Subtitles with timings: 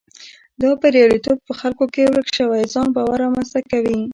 [0.61, 3.99] دا بریالیتوب په خلکو کې ورک شوی ځان باور رامنځته کوي.